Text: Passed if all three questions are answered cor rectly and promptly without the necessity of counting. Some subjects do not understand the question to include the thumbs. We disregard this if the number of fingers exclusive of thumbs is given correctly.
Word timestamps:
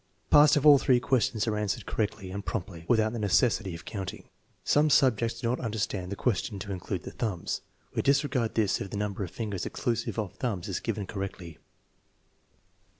Passed 0.31 0.57
if 0.57 0.65
all 0.65 0.79
three 0.79 0.99
questions 0.99 1.47
are 1.47 1.55
answered 1.55 1.85
cor 1.85 1.97
rectly 2.03 2.33
and 2.33 2.43
promptly 2.43 2.85
without 2.89 3.13
the 3.13 3.19
necessity 3.19 3.75
of 3.75 3.85
counting. 3.85 4.27
Some 4.63 4.89
subjects 4.89 5.39
do 5.41 5.47
not 5.47 5.59
understand 5.59 6.11
the 6.11 6.15
question 6.15 6.57
to 6.57 6.71
include 6.71 7.03
the 7.03 7.11
thumbs. 7.11 7.61
We 7.93 8.01
disregard 8.01 8.55
this 8.55 8.81
if 8.81 8.89
the 8.89 8.97
number 8.97 9.23
of 9.23 9.29
fingers 9.29 9.63
exclusive 9.67 10.17
of 10.17 10.33
thumbs 10.33 10.67
is 10.67 10.79
given 10.79 11.05
correctly. 11.05 11.59